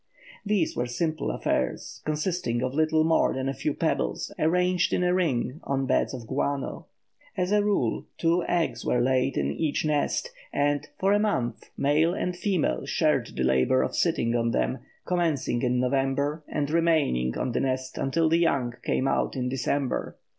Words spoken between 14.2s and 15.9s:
on them, commencing in